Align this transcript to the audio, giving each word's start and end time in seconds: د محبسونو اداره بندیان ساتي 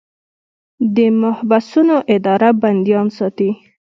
د 0.95 0.97
محبسونو 1.21 1.95
اداره 2.15 2.49
بندیان 2.61 3.07
ساتي 3.17 3.49